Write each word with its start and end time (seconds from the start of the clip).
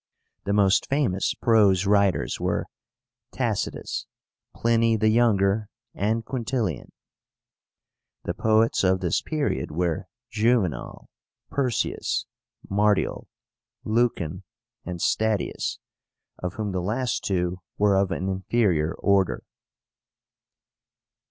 The 0.45 0.53
most 0.53 0.87
famous 0.89 1.35
prose 1.35 1.85
writers 1.85 2.39
were 2.39 2.65
TACITUS, 3.33 4.07
PLINY 4.55 4.95
THE 4.95 5.09
YOUNGER, 5.09 5.69
and 5.93 6.25
QUINTILIAN. 6.25 6.91
The 8.23 8.33
poets 8.33 8.83
of 8.83 8.99
this 9.01 9.21
period 9.21 9.69
were 9.69 10.07
JUVENAL, 10.31 11.07
PERSIUS, 11.51 12.25
MARTIAL, 12.67 13.27
LUCAN, 13.83 14.41
and 14.83 14.99
STATIUS, 14.99 15.77
of 16.39 16.55
whom 16.55 16.71
the 16.71 16.81
last 16.81 17.23
two 17.23 17.59
were 17.77 17.93
of 17.95 18.09
an 18.09 18.27
inferior 18.27 18.95
order. 18.95 19.43